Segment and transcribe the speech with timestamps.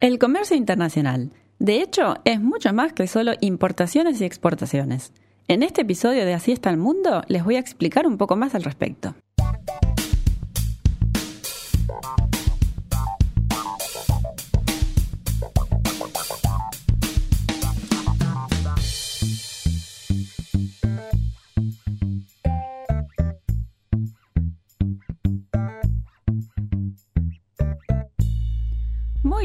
[0.00, 5.12] El comercio internacional, de hecho, es mucho más que solo importaciones y exportaciones.
[5.48, 8.54] En este episodio de Así está el mundo les voy a explicar un poco más
[8.54, 9.16] al respecto.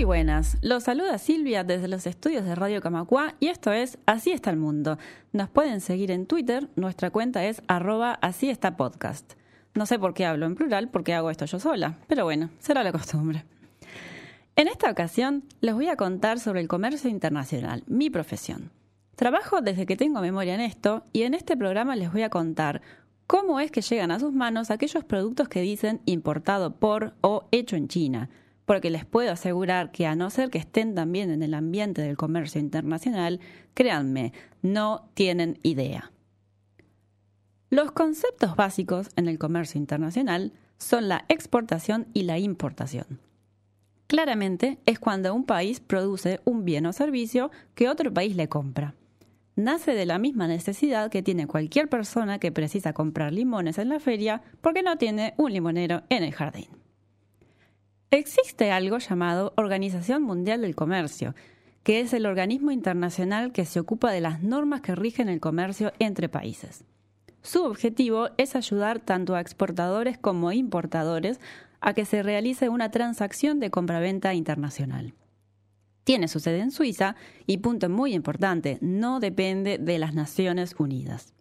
[0.03, 4.33] Muy buenas, los saluda Silvia desde los estudios de Radio Camacua y esto es Así
[4.33, 4.97] está el mundo.
[5.31, 9.35] Nos pueden seguir en Twitter, nuestra cuenta es arroba así está podcast.
[9.75, 12.83] No sé por qué hablo en plural porque hago esto yo sola, pero bueno, será
[12.83, 13.45] la costumbre.
[14.57, 18.71] En esta ocasión les voy a contar sobre el comercio internacional, mi profesión.
[19.15, 22.81] Trabajo desde que tengo memoria en esto y en este programa les voy a contar
[23.25, 27.77] cómo es que llegan a sus manos aquellos productos que dicen importado por o hecho
[27.77, 28.29] en China
[28.65, 32.17] porque les puedo asegurar que a no ser que estén también en el ambiente del
[32.17, 33.39] comercio internacional,
[33.73, 36.11] créanme, no tienen idea.
[37.69, 43.19] Los conceptos básicos en el comercio internacional son la exportación y la importación.
[44.07, 48.93] Claramente es cuando un país produce un bien o servicio que otro país le compra.
[49.55, 53.99] Nace de la misma necesidad que tiene cualquier persona que precisa comprar limones en la
[53.99, 56.82] feria porque no tiene un limonero en el jardín.
[58.15, 61.33] Existe algo llamado Organización Mundial del Comercio,
[61.81, 65.93] que es el organismo internacional que se ocupa de las normas que rigen el comercio
[65.97, 66.83] entre países.
[67.41, 71.39] Su objetivo es ayudar tanto a exportadores como importadores
[71.81, 75.15] a que se realice una transacción de compraventa internacional.
[76.03, 77.15] Tiene su sede en Suiza
[77.47, 81.33] y, punto muy importante, no depende de las Naciones Unidas.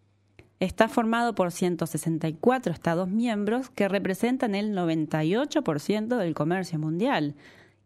[0.62, 7.34] Está formado por 164 Estados miembros que representan el 98% del comercio mundial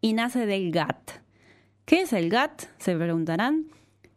[0.03, 1.13] y nace del GATT.
[1.87, 2.65] ¿Qué es el GATT?
[2.77, 3.65] Se preguntarán.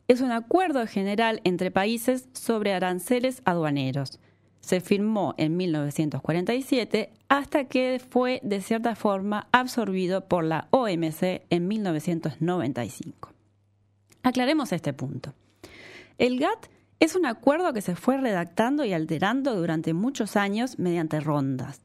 [0.10, 4.20] Es un acuerdo general entre países sobre aranceles aduaneros.
[4.60, 11.70] Se firmó en 1947 hasta que fue de cierta forma absorbido por la OMC en
[11.70, 13.32] 1995.
[14.22, 15.34] Aclaremos este punto.
[16.18, 16.66] El GATT
[17.00, 21.82] es un acuerdo que se fue redactando y alterando durante muchos años mediante rondas.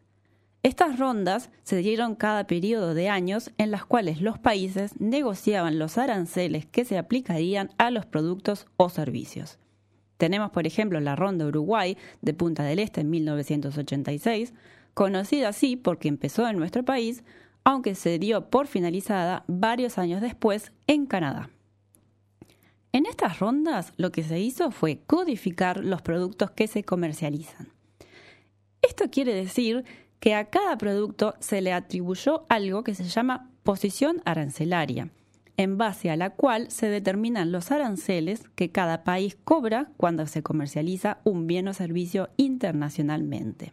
[0.64, 5.98] Estas rondas se dieron cada periodo de años en las cuales los países negociaban los
[5.98, 9.58] aranceles que se aplicarían a los productos o servicios.
[10.16, 14.54] Tenemos, por ejemplo, la ronda Uruguay de Punta del Este en 1986,
[14.94, 17.24] conocida así porque empezó en nuestro país,
[17.62, 21.50] aunque se dio por finalizada varios años después en Canadá.
[22.94, 27.70] En estas rondas lo que se hizo fue codificar los productos que se comercializan.
[28.82, 29.84] Esto quiere decir
[30.20, 35.10] que a cada producto se le atribuyó algo que se llama posición arancelaria,
[35.56, 40.44] en base a la cual se determinan los aranceles que cada país cobra cuando se
[40.44, 43.72] comercializa un bien o servicio internacionalmente.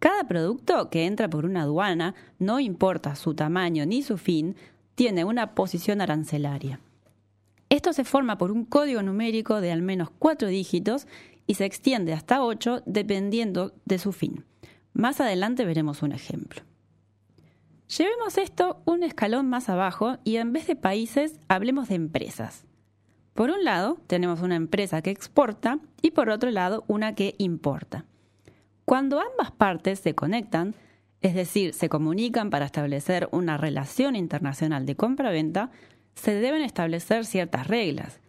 [0.00, 4.56] Cada producto que entra por una aduana, no importa su tamaño ni su fin,
[4.96, 6.80] tiene una posición arancelaria.
[7.70, 11.06] Esto se forma por un código numérico de al menos cuatro dígitos
[11.46, 14.44] y se extiende hasta ocho dependiendo de su fin.
[14.92, 16.62] Más adelante veremos un ejemplo.
[17.96, 22.66] Llevemos esto un escalón más abajo y en vez de países hablemos de empresas.
[23.34, 28.04] Por un lado tenemos una empresa que exporta y por otro lado una que importa.
[28.84, 30.74] Cuando ambas partes se conectan,
[31.20, 35.70] es decir, se comunican para establecer una relación internacional de compra-venta,
[36.20, 38.20] se deben establecer ciertas reglas.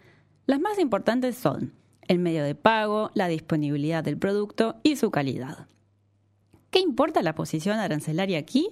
[0.46, 1.74] Las más importantes son
[2.08, 5.68] el medio de pago, la disponibilidad del producto y su calidad.
[6.70, 8.70] ¿Qué importa la posición arancelaria aquí?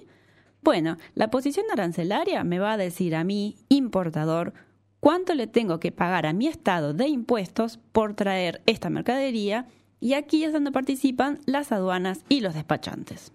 [0.62, 4.54] Bueno, la posición arancelaria me va a decir a mí, importador,
[5.00, 9.66] cuánto le tengo que pagar a mi estado de impuestos por traer esta mercadería
[10.00, 13.32] y aquí es donde participan las aduanas y los despachantes.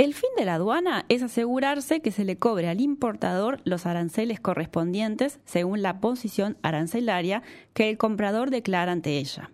[0.00, 4.40] El fin de la aduana es asegurarse que se le cobre al importador los aranceles
[4.40, 7.42] correspondientes según la posición arancelaria
[7.74, 9.50] que el comprador declara ante ella.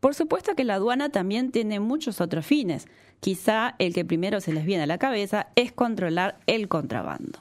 [0.00, 2.88] Por supuesto que la aduana también tiene muchos otros fines.
[3.20, 7.38] Quizá el que primero se les viene a la cabeza es controlar el contrabando.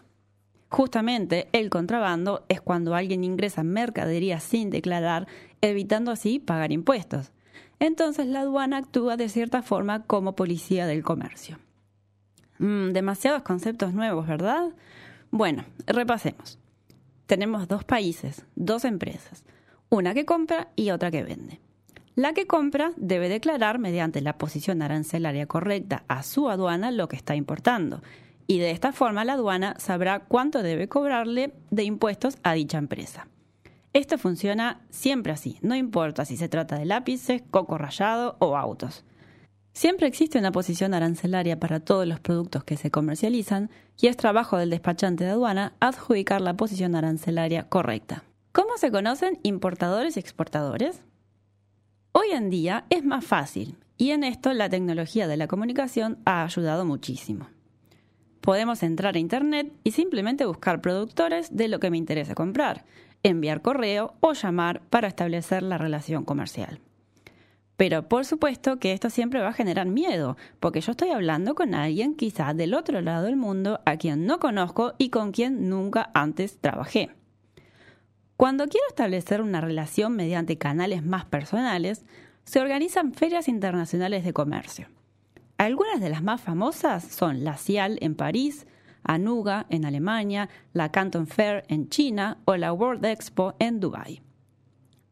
[0.70, 5.28] Justamente el contrabando es cuando alguien ingresa mercadería sin declarar,
[5.62, 7.32] evitando así pagar impuestos.
[7.80, 11.58] Entonces la aduana actúa de cierta forma como policía del comercio.
[12.60, 14.70] Mm, demasiados conceptos nuevos, ¿verdad?
[15.32, 16.60] Bueno, repasemos.
[17.26, 19.44] Tenemos dos países, dos empresas,
[19.90, 21.60] una que compra y otra que vende.
[22.16, 27.16] La que compra debe declarar mediante la posición arancelaria correcta a su aduana lo que
[27.16, 28.02] está importando
[28.46, 33.28] y de esta forma la aduana sabrá cuánto debe cobrarle de impuestos a dicha empresa.
[33.94, 39.06] Esto funciona siempre así, no importa si se trata de lápices, coco rallado o autos.
[39.74, 44.58] Siempre existe una posición arancelaria para todos los productos que se comercializan y es trabajo
[44.58, 48.24] del despachante de aduana adjudicar la posición arancelaria correcta.
[48.52, 51.04] ¿Cómo se conocen importadores y exportadores?
[52.12, 56.44] Hoy en día es más fácil y en esto la tecnología de la comunicación ha
[56.44, 57.48] ayudado muchísimo.
[58.42, 62.86] Podemos entrar a Internet y simplemente buscar productores de lo que me interesa comprar,
[63.22, 66.80] enviar correo o llamar para establecer la relación comercial.
[67.80, 71.74] Pero por supuesto que esto siempre va a generar miedo, porque yo estoy hablando con
[71.74, 76.12] alguien quizá del otro lado del mundo a quien no conozco y con quien nunca
[76.14, 77.12] antes trabajé.
[78.36, 82.04] Cuando quiero establecer una relación mediante canales más personales,
[82.44, 84.90] se organizan ferias internacionales de comercio.
[85.58, 88.68] Algunas de las más famosas son la CIAL en París,
[89.04, 94.22] Anuga en Alemania, la Canton Fair en China o la World Expo en Dubái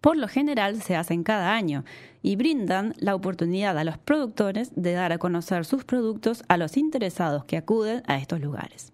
[0.08, 1.84] por lo general se hacen cada año
[2.22, 6.78] y brindan la oportunidad a los productores de dar a conocer sus productos a los
[6.78, 8.94] interesados que acuden a estos lugares.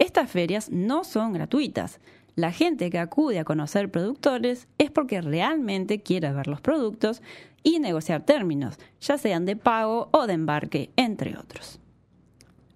[0.00, 2.00] Estas ferias no son gratuitas.
[2.34, 7.22] La gente que acude a conocer productores es porque realmente quiere ver los productos
[7.62, 11.78] y negociar términos, ya sean de pago o de embarque, entre otros.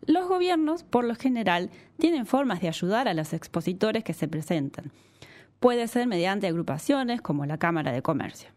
[0.06, 4.92] Los gobiernos, por lo general, tienen formas de ayudar a los expositores que se presentan
[5.60, 8.50] puede ser mediante agrupaciones como la Cámara de Comercio.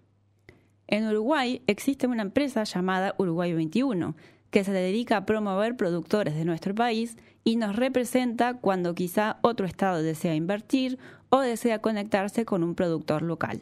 [0.88, 4.16] En Uruguay existe una empresa llamada Uruguay 21,
[4.50, 9.66] que se dedica a promover productores de nuestro país y nos representa cuando quizá otro
[9.66, 11.00] estado desea invertir
[11.30, 13.62] o desea conectarse con un productor local.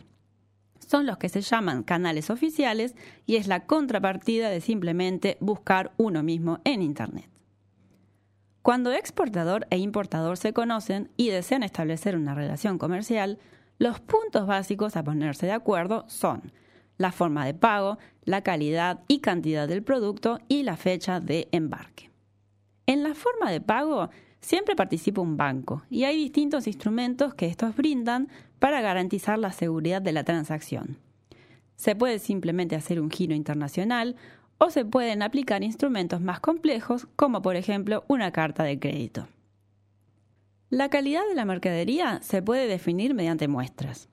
[0.80, 2.96] Son los que se llaman canales oficiales
[3.28, 7.30] y es la contrapartida de simplemente buscar uno mismo en Internet.
[8.62, 13.40] Cuando exportador e importador se conocen y desean establecer una relación comercial,
[13.78, 16.52] los puntos básicos a ponerse de acuerdo son
[16.98, 22.12] la forma de pago, la calidad y cantidad del producto y la fecha de embarque.
[22.86, 24.10] En la forma de pago
[24.42, 28.28] siempre participa un banco y hay distintos instrumentos que estos brindan
[28.60, 30.98] para garantizar la seguridad de la transacción.
[31.78, 34.18] Se puede simplemente hacer un giro internacional
[34.60, 39.28] o se pueden aplicar instrumentos más complejos como por ejemplo una carta de crédito.
[40.70, 44.10] La calidad de la mercadería se puede definir mediante muestras.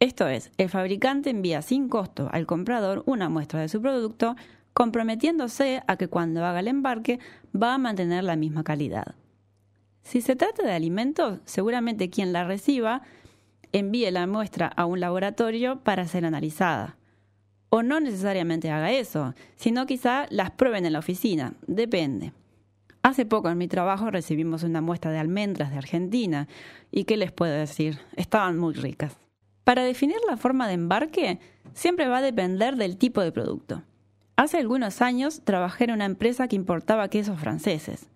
[0.00, 4.34] Esto es, el fabricante envía sin costo al comprador una muestra de su producto,
[4.72, 7.20] comprometiéndose a que cuando haga el embarque
[7.54, 9.14] va a mantener la misma calidad.
[10.02, 13.02] Si se trata de alimentos, seguramente quien la reciba
[13.72, 16.96] envíe la muestra a un laboratorio para ser analizada
[17.70, 22.32] o no necesariamente haga eso, sino quizá las prueben en la oficina, depende.
[23.02, 26.48] Hace poco en mi trabajo recibimos una muestra de almendras de Argentina
[26.90, 29.16] y qué les puedo decir, estaban muy ricas.
[29.64, 31.38] Para definir la forma de embarque
[31.72, 33.82] siempre va a depender del tipo de producto.
[34.36, 38.08] Hace algunos años trabajé en una empresa que importaba quesos franceses.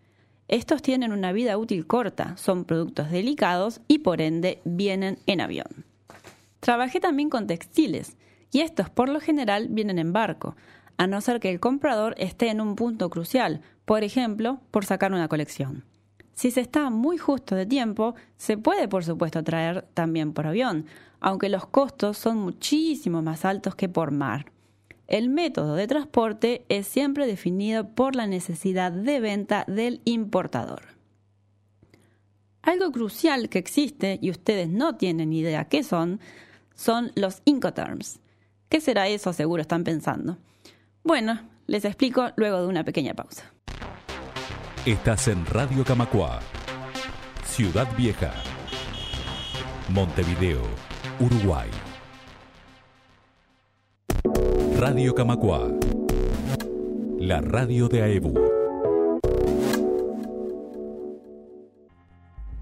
[0.48, 5.84] Estos tienen una vida útil corta, son productos delicados y por ende vienen en avión.
[6.60, 8.16] Trabajé también con textiles
[8.54, 10.54] y estos por lo general vienen en barco,
[10.96, 15.12] a no ser que el comprador esté en un punto crucial, por ejemplo, por sacar
[15.12, 15.84] una colección.
[16.34, 20.86] Si se está muy justo de tiempo, se puede por supuesto traer también por avión,
[21.18, 24.52] aunque los costos son muchísimo más altos que por mar.
[25.08, 30.82] El método de transporte es siempre definido por la necesidad de venta del importador.
[32.62, 36.20] Algo crucial que existe, y ustedes no tienen idea qué son,
[36.76, 38.20] son los Incoterms.
[38.68, 39.32] ¿Qué será eso?
[39.32, 40.38] Seguro están pensando.
[41.02, 43.52] Bueno, les explico luego de una pequeña pausa.
[44.86, 46.40] Estás en Radio Camacua,
[47.44, 48.32] Ciudad Vieja,
[49.88, 50.62] Montevideo,
[51.20, 51.70] Uruguay.
[54.78, 55.70] Radio Camacua,
[57.18, 58.34] la radio de AEBU.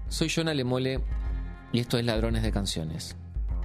[0.07, 0.99] Soy Jonah Lemole
[1.71, 3.17] y esto es Ladrones de Canciones.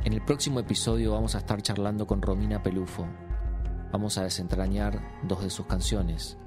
[0.05, 3.07] En el próximo episodio vamos a estar charlando con Romina Pelufo.
[3.93, 6.39] Vamos a desentrañar dos de sus canciones.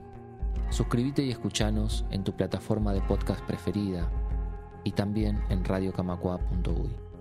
[0.70, 4.10] Suscríbete y escuchanos en tu plataforma de podcast preferida
[4.84, 7.12] y también en radiocamacua.uy.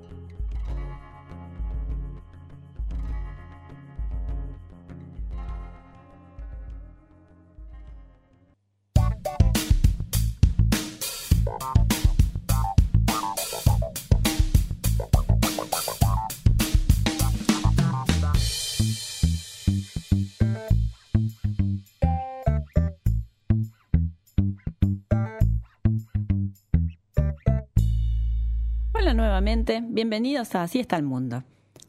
[29.43, 31.45] bienvenidos a Así está el mundo.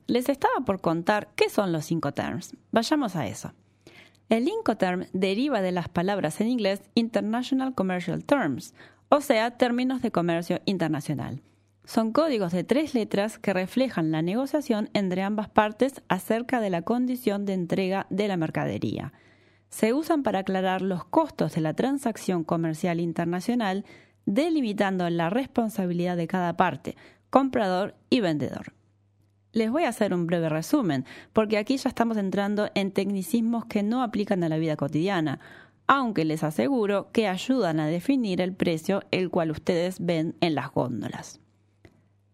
[0.07, 2.55] Les estaba por contar qué son los Incoterms.
[2.71, 3.51] Vayamos a eso.
[4.29, 8.73] El Incoterm deriva de las palabras en inglés International Commercial Terms,
[9.09, 11.41] o sea, términos de comercio internacional.
[11.83, 16.83] Son códigos de tres letras que reflejan la negociación entre ambas partes acerca de la
[16.83, 19.11] condición de entrega de la mercadería.
[19.67, 23.83] Se usan para aclarar los costos de la transacción comercial internacional
[24.25, 26.95] delimitando la responsabilidad de cada parte,
[27.31, 28.73] comprador y vendedor.
[29.53, 33.81] Les voy a hacer un breve resumen, porque aquí ya estamos entrando en tecnicismos que
[33.81, 35.39] no aplican a la vida cotidiana,
[35.87, 40.71] aunque les aseguro que ayudan a definir el precio el cual ustedes ven en las
[40.71, 41.39] góndolas.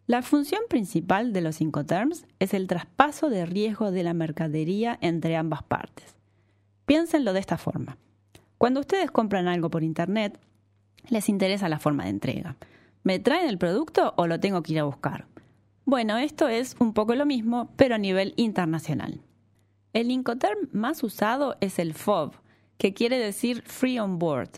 [0.06, 5.36] La función principal de los Incoterms es el traspaso de riesgo de la mercadería entre
[5.36, 6.16] ambas partes.
[6.86, 7.98] Piénsenlo de esta forma.
[8.58, 10.40] Cuando ustedes compran algo por Internet,
[11.10, 12.56] les interesa la forma de entrega.
[13.08, 15.28] ¿Me traen el producto o lo tengo que ir a buscar?
[15.86, 19.22] Bueno, esto es un poco lo mismo, pero a nivel internacional.
[19.94, 22.34] El Incoterm más usado es el FOB,
[22.78, 24.50] que quiere decir Free on Board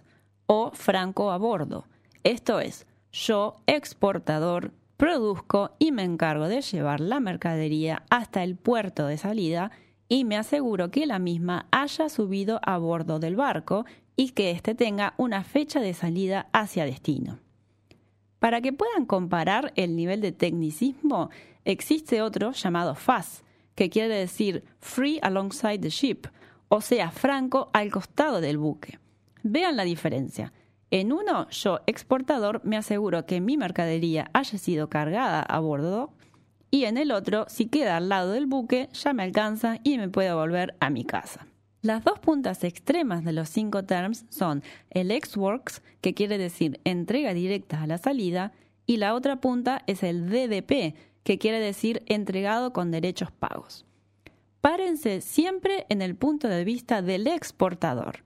[0.47, 1.85] o franco a bordo.
[2.23, 9.05] Esto es, yo, exportador, produzco y me encargo de llevar la mercadería hasta el puerto
[9.05, 9.69] de salida
[10.07, 14.73] y me aseguro que la misma haya subido a bordo del barco y que éste
[14.73, 17.37] tenga una fecha de salida hacia destino.
[18.39, 21.29] Para que puedan comparar el nivel de tecnicismo,
[21.65, 23.43] existe otro llamado FAS,
[23.75, 26.27] que quiere decir Free Alongside the Ship,
[26.69, 28.99] o sea, franco al costado del buque.
[29.43, 30.53] Vean la diferencia.
[30.91, 36.13] En uno, yo, exportador, me aseguro que mi mercadería haya sido cargada a bordo
[36.71, 40.09] y en el otro, si queda al lado del buque, ya me alcanza y me
[40.09, 41.48] puedo volver a mi casa.
[41.81, 47.33] Las dos puntas extremas de los cinco terms son el ex-works, que quiere decir entrega
[47.33, 48.51] directa a la salida,
[48.85, 53.85] y la otra punta es el DDP, que quiere decir entregado con derechos pagos.
[54.59, 58.25] Párense siempre en el punto de vista del exportador.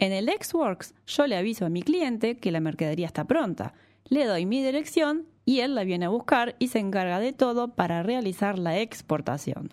[0.00, 3.74] En el ex-works yo le aviso a mi cliente que la mercadería está pronta,
[4.08, 7.68] le doy mi dirección y él la viene a buscar y se encarga de todo
[7.76, 9.72] para realizar la exportación.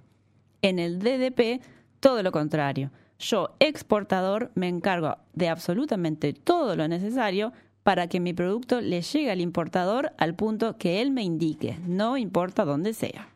[0.61, 1.63] En el DDP,
[1.99, 7.53] todo lo contrario yo, exportador, me encargo de absolutamente todo lo necesario
[7.83, 12.17] para que mi producto le llegue al importador al punto que él me indique, no
[12.17, 13.29] importa dónde sea.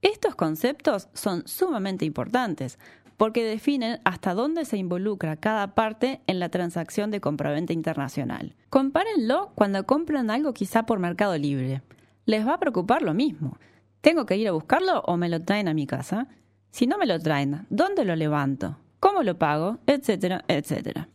[0.00, 2.78] Estos conceptos son sumamente importantes
[3.16, 8.54] porque definen hasta dónde se involucra cada parte en la transacción de compraventa internacional.
[8.70, 11.82] Compárenlo cuando compran algo quizá por Mercado Libre.
[12.26, 13.58] Les va a preocupar lo mismo.
[14.00, 16.28] ¿Tengo que ir a buscarlo o me lo traen a mi casa?
[16.74, 18.76] Si no me lo traen, ¿dónde lo levanto?
[18.98, 19.78] ¿Cómo lo pago?
[19.86, 21.08] Etcétera, etcétera.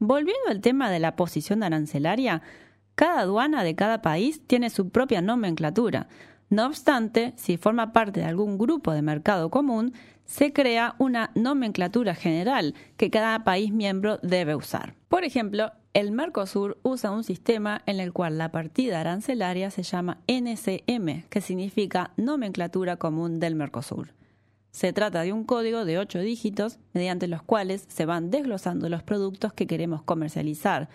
[0.00, 2.42] Volviendo al tema de la posición arancelaria,
[2.96, 6.08] cada aduana de cada país tiene su propia nomenclatura.
[6.50, 9.92] No obstante, si forma parte de algún grupo de mercado común,
[10.24, 14.96] se crea una nomenclatura general que cada país miembro debe usar.
[15.06, 20.18] Por ejemplo, el Mercosur usa un sistema en el cual la partida arancelaria se llama
[20.26, 24.08] NCM, que significa Nomenclatura Común del Mercosur.
[24.72, 29.02] Se trata de un código de ocho dígitos mediante los cuales se van desglosando los
[29.02, 30.88] productos que queremos comercializar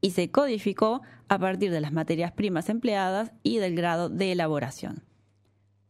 [0.00, 5.04] y se codificó a partir de las materias primas empleadas y del grado de elaboración.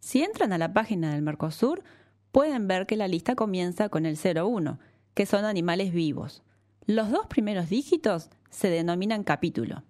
[0.00, 1.82] Si entran a la página del Mercosur,
[2.30, 4.78] pueden ver que la lista comienza con el 01,
[5.14, 6.42] que son animales vivos.
[6.86, 9.82] Los dos primeros dígitos se denominan capítulo.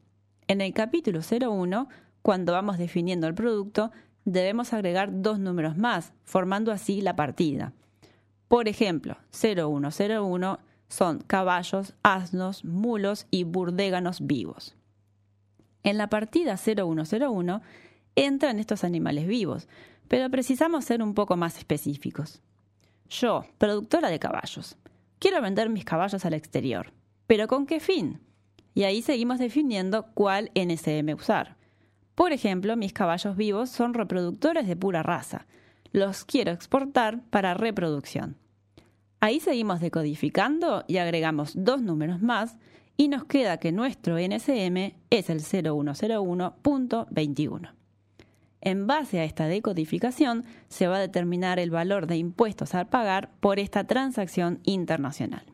[0.47, 1.89] En el capítulo 01,
[2.23, 3.91] cuando vamos definiendo el producto,
[4.31, 7.73] debemos agregar dos números más, formando así la partida.
[8.49, 10.59] Por ejemplo, 0101
[10.89, 14.77] son caballos, asnos, mulos y burdéganos vivos.
[15.83, 17.63] En la partida 0101
[18.17, 19.69] entran estos animales vivos,
[20.09, 22.43] pero precisamos ser un poco más específicos.
[23.09, 24.77] Yo, productora de caballos,
[25.19, 26.93] quiero vender mis caballos al exterior,
[27.27, 28.21] pero ¿con qué fin?
[28.75, 31.57] Y ahí seguimos definiendo cuál NSM usar.
[32.21, 35.47] Por ejemplo, mis caballos vivos son reproductores de pura raza.
[35.91, 38.37] Los quiero exportar para reproducción.
[39.21, 42.59] Ahí seguimos decodificando y agregamos dos números más
[42.99, 47.73] y nos queda que nuestro NSM es el 0101.21.
[48.61, 53.31] En base a esta decodificación se va a determinar el valor de impuestos a pagar
[53.41, 55.47] por esta transacción internacional.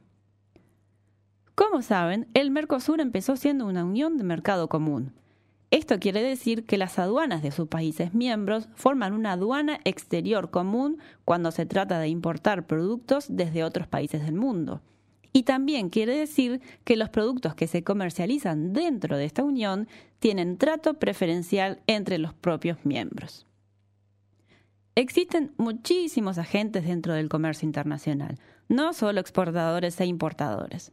[1.55, 5.13] Como saben, el Mercosur empezó siendo una unión de mercado común
[5.71, 10.99] esto quiere decir que las aduanas de sus países miembros forman una aduana exterior común
[11.25, 14.83] cuando se trata de importar productos desde otros países del mundo.
[15.33, 19.87] y también quiere decir que los productos que se comercializan dentro de esta unión
[20.19, 23.47] tienen trato preferencial entre los propios miembros.
[24.95, 28.39] Existen muchísimos agentes dentro del comercio internacional,
[28.71, 30.91] no solo exportadores e importadores.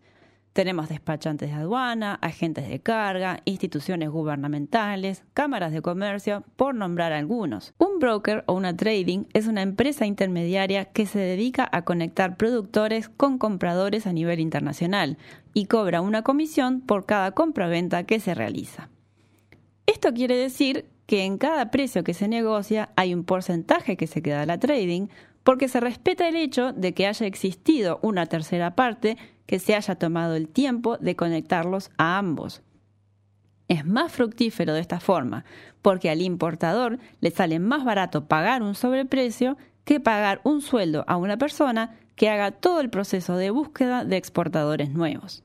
[0.54, 7.74] Tenemos despachantes de aduana, agentes de carga, instituciones gubernamentales, cámaras de comercio, por nombrar algunos.
[7.80, 13.10] Un broker o una trading es una empresa intermediaria que se dedica a conectar productores
[13.10, 15.18] con compradores a nivel internacional
[15.56, 18.90] y cobra una comisión por cada compra-venta que se realiza.
[19.88, 24.22] Esto quiere decir que en cada precio que se negocia hay un porcentaje que se
[24.22, 25.08] queda a la trading
[25.44, 29.96] porque se respeta el hecho de que haya existido una tercera parte que se haya
[29.96, 32.62] tomado el tiempo de conectarlos a ambos.
[33.68, 35.46] Es más fructífero de esta forma,
[35.82, 41.18] porque al importador le sale más barato pagar un sobreprecio que pagar un sueldo a
[41.18, 45.44] una persona que haga todo el proceso de búsqueda de exportadores nuevos.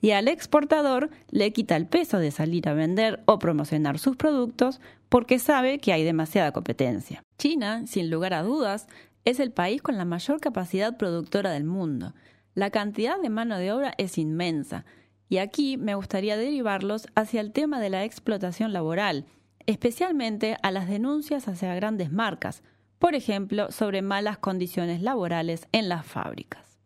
[0.00, 4.80] Y al exportador le quita el peso de salir a vender o promocionar sus productos
[5.08, 7.22] porque sabe que hay demasiada competencia.
[7.38, 8.86] China, sin lugar a dudas,
[9.24, 12.14] es el país con la mayor capacidad productora del mundo.
[12.56, 14.86] La cantidad de mano de obra es inmensa,
[15.28, 19.26] y aquí me gustaría derivarlos hacia el tema de la explotación laboral,
[19.66, 22.62] especialmente a las denuncias hacia grandes marcas,
[22.98, 26.78] por ejemplo, sobre malas condiciones laborales en las fábricas.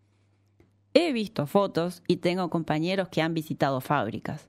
[0.92, 4.48] He visto fotos y tengo compañeros que han visitado fábricas.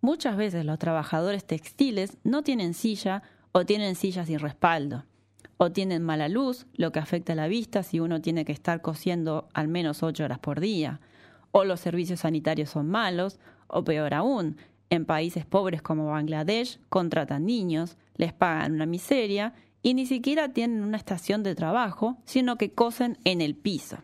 [0.00, 5.04] Muchas veces los trabajadores textiles no tienen silla o tienen sillas sin respaldo
[5.64, 8.82] o tienen mala luz, lo que afecta a la vista si uno tiene que estar
[8.82, 10.98] cosiendo al menos ocho horas por día,
[11.52, 13.38] o los servicios sanitarios son malos,
[13.68, 14.56] o peor aún,
[14.90, 20.82] en países pobres como Bangladesh contratan niños, les pagan una miseria y ni siquiera tienen
[20.82, 23.98] una estación de trabajo, sino que cosen en el piso.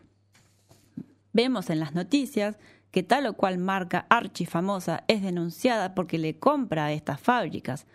[1.33, 2.57] Vemos en las noticias
[2.89, 7.85] que tal o cual marca archifamosa es denunciada porque le compra a estas fábricas.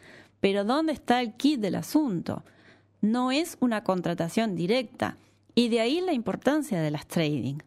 [0.41, 2.45] Pero ¿dónde está el kit del asunto?
[3.05, 5.19] No es una contratación directa
[5.55, 7.59] y de ahí la importancia de las trading.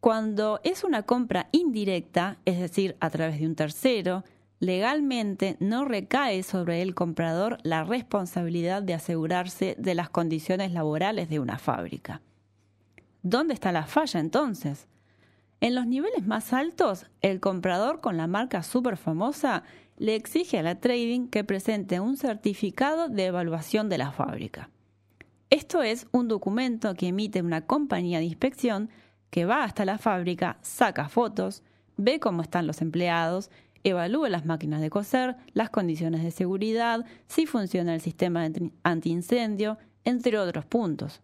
[0.00, 4.24] Cuando es una compra indirecta, es decir, a través de un tercero,
[4.58, 11.38] legalmente no recae sobre el comprador la responsabilidad de asegurarse de las condiciones laborales de
[11.38, 12.20] una fábrica.
[13.22, 14.88] ¿Dónde está la falla entonces?
[15.60, 19.62] En los niveles más altos, el comprador con la marca súper famosa
[19.96, 24.70] le exige a la trading que presente un certificado de evaluación de la fábrica.
[25.50, 28.90] Esto es un documento que emite una compañía de inspección
[29.30, 31.62] que va hasta la fábrica, saca fotos,
[31.96, 33.50] ve cómo están los empleados,
[33.84, 38.48] evalúa las máquinas de coser, las condiciones de seguridad, si funciona el sistema
[38.82, 41.20] antiincendio, entre otros puntos.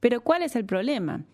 [0.00, 1.24] Pero ¿cuál es el problema?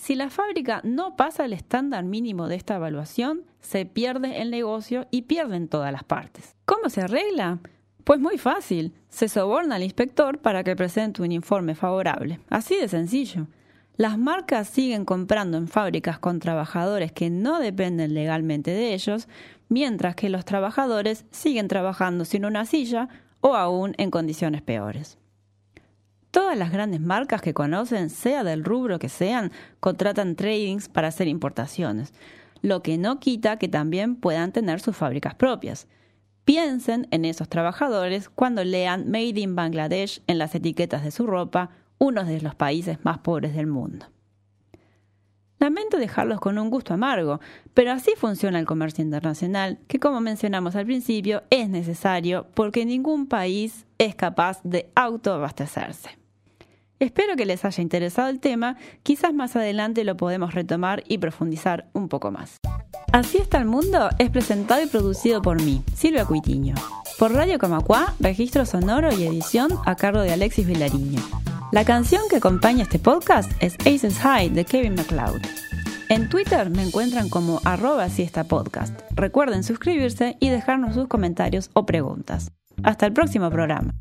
[0.00, 5.06] Si la fábrica no pasa el estándar mínimo de esta evaluación, se pierde el negocio
[5.10, 6.56] y pierden todas las partes.
[6.64, 7.58] ¿Cómo se arregla?
[8.04, 12.40] Pues muy fácil, se soborna al inspector para que presente un informe favorable.
[12.48, 13.46] Así de sencillo.
[13.98, 19.28] Las marcas siguen comprando en fábricas con trabajadores que no dependen legalmente de ellos,
[19.68, 23.10] mientras que los trabajadores siguen trabajando sin una silla
[23.42, 25.18] o aún en condiciones peores.
[26.30, 31.26] Todas las grandes marcas que conocen, sea del rubro que sean, contratan tradings para hacer
[31.26, 32.14] importaciones,
[32.62, 35.88] lo que no quita que también puedan tener sus fábricas propias.
[36.44, 41.70] Piensen en esos trabajadores cuando lean Made in Bangladesh en las etiquetas de su ropa,
[41.98, 44.06] uno de los países más pobres del mundo.
[45.58, 47.40] Lamento dejarlos con un gusto amargo,
[47.74, 53.26] pero así funciona el comercio internacional, que como mencionamos al principio es necesario porque ningún
[53.26, 56.19] país es capaz de autoabastecerse.
[57.00, 61.88] Espero que les haya interesado el tema, quizás más adelante lo podemos retomar y profundizar
[61.94, 62.58] un poco más.
[63.10, 66.74] Así está el mundo es presentado y producido por mí, Silvia Cuitiño.
[67.18, 71.22] Por Radio Camacuá, registro sonoro y edición a cargo de Alexis Vilariño.
[71.72, 75.40] La canción que acompaña este podcast es Aces High de Kevin MacLeod.
[76.10, 78.08] En Twitter me encuentran como arroba
[78.46, 79.00] podcast.
[79.12, 82.52] Recuerden suscribirse y dejarnos sus comentarios o preguntas.
[82.82, 83.94] Hasta el próximo programa.